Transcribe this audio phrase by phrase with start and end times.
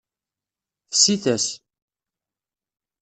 [0.91, 1.47] Fsit-as.